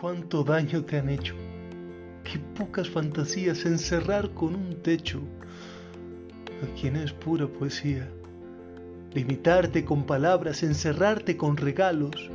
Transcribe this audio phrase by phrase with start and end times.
[0.00, 1.34] cuánto daño te han hecho.
[2.24, 5.20] Qué pocas fantasías encerrar con un techo.
[6.62, 8.08] A quien es pura poesía.
[9.12, 12.30] Limitarte con palabras, encerrarte con regalos,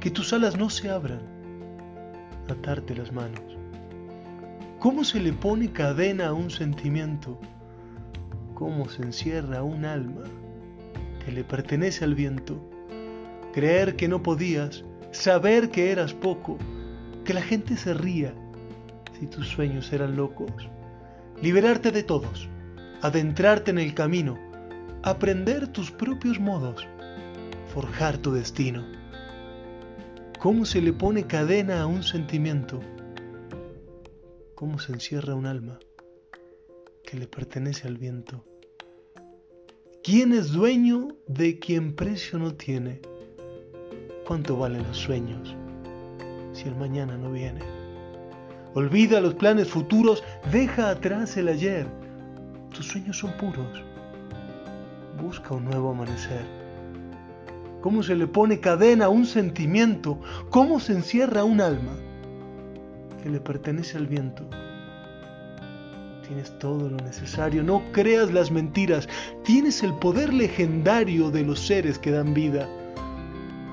[0.00, 1.20] que tus alas no se abran,
[2.48, 3.42] atarte las manos.
[4.78, 7.38] ¿Cómo se le pone cadena a un sentimiento?
[8.54, 10.22] ¿Cómo se encierra un alma
[11.24, 12.62] que le pertenece al viento?
[13.52, 16.56] Creer que no podías, saber que eras poco,
[17.30, 18.34] que la gente se ría
[19.16, 20.68] si tus sueños eran locos.
[21.40, 22.48] Liberarte de todos,
[23.02, 24.36] adentrarte en el camino,
[25.04, 26.88] aprender tus propios modos,
[27.72, 28.84] forjar tu destino.
[30.40, 32.80] ¿Cómo se le pone cadena a un sentimiento?
[34.56, 35.78] ¿Cómo se encierra un alma
[37.04, 38.44] que le pertenece al viento?
[40.02, 43.00] ¿Quién es dueño de quien precio no tiene?
[44.26, 45.54] ¿Cuánto valen los sueños
[46.52, 47.60] si el mañana no viene?
[48.74, 51.86] Olvida los planes futuros, deja atrás el ayer.
[52.72, 53.82] Tus sueños son puros.
[55.20, 56.44] Busca un nuevo amanecer.
[57.80, 60.20] ¿Cómo se le pone cadena a un sentimiento?
[60.50, 61.96] ¿Cómo se encierra un alma
[63.22, 64.44] que le pertenece al viento?
[66.26, 69.08] Tienes todo lo necesario, no creas las mentiras,
[69.42, 72.68] tienes el poder legendario de los seres que dan vida.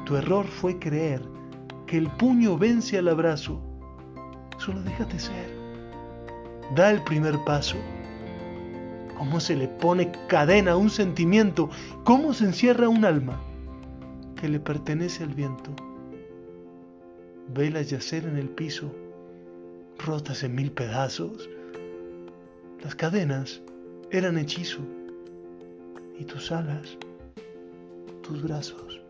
[0.06, 1.37] Tu error fue creer
[1.88, 3.62] que el puño vence al abrazo
[4.58, 5.50] Solo déjate ser.
[6.76, 7.78] Da el primer paso.
[9.18, 11.70] ¿Cómo se le pone cadena a un sentimiento?
[12.04, 13.40] ¿Cómo se encierra un alma
[14.36, 15.72] que le pertenece al viento?
[17.54, 18.94] Velas yacer en el piso,
[19.98, 21.50] rotas en mil pedazos.
[22.84, 23.62] Las cadenas
[24.12, 24.80] eran hechizo
[26.20, 26.98] y tus alas,
[28.22, 29.07] tus brazos